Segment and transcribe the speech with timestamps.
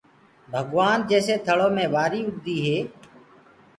[0.51, 2.77] ڀگوآن جيسي ٿݪو مي وآريٚ اُڏديٚ هي